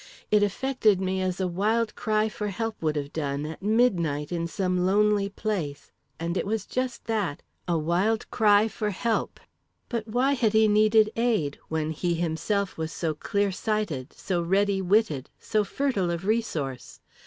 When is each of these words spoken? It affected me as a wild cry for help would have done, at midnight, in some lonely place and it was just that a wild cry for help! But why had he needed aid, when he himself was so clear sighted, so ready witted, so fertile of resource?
It 0.31 0.41
affected 0.41 0.99
me 0.99 1.21
as 1.21 1.39
a 1.39 1.47
wild 1.47 1.93
cry 1.95 2.27
for 2.27 2.47
help 2.47 2.81
would 2.81 2.95
have 2.95 3.13
done, 3.13 3.45
at 3.45 3.61
midnight, 3.61 4.31
in 4.31 4.47
some 4.47 4.83
lonely 4.83 5.29
place 5.29 5.91
and 6.19 6.35
it 6.35 6.47
was 6.47 6.65
just 6.65 7.05
that 7.05 7.43
a 7.67 7.77
wild 7.77 8.25
cry 8.31 8.67
for 8.67 8.89
help! 8.89 9.39
But 9.89 10.07
why 10.07 10.31
had 10.33 10.53
he 10.53 10.67
needed 10.67 11.11
aid, 11.15 11.59
when 11.69 11.91
he 11.91 12.15
himself 12.15 12.79
was 12.79 12.91
so 12.91 13.13
clear 13.13 13.51
sighted, 13.51 14.11
so 14.13 14.41
ready 14.41 14.81
witted, 14.81 15.29
so 15.37 15.63
fertile 15.63 16.09
of 16.09 16.25
resource? 16.25 16.99